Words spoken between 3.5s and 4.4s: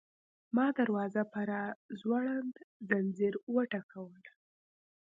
وټکوله.